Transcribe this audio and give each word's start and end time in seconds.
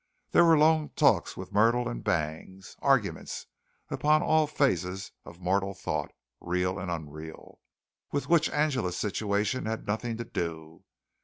There 0.31 0.43
were 0.43 0.57
long 0.57 0.89
talks 0.95 1.37
with 1.37 1.51
Myrtle 1.51 1.87
and 1.87 2.03
Bangs 2.03 2.75
arguments 2.79 3.45
upon 3.91 4.23
all 4.23 4.47
phases 4.47 5.11
of 5.25 5.39
mortal 5.39 5.75
thought, 5.75 6.11
real 6.39 6.79
and 6.79 6.89
unreal, 6.89 7.59
with 8.11 8.27
which 8.27 8.49
Angela's 8.49 8.97
situation 8.97 9.67
had 9.67 9.85
nothing 9.85 10.17
to 10.17 10.23
do. 10.25 10.83